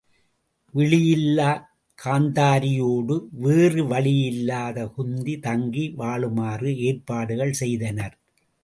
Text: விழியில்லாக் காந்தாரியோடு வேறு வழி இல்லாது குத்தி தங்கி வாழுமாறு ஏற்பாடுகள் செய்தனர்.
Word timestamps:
விழியில்லாக் 0.73 1.67
காந்தாரியோடு 1.97 3.15
வேறு 3.31 3.87
வழி 3.87 4.15
இல்லாது 4.25 4.85
குத்தி 4.93 5.39
தங்கி 5.39 5.85
வாழுமாறு 5.97 6.71
ஏற்பாடுகள் 6.79 7.53
செய்தனர். 7.53 8.15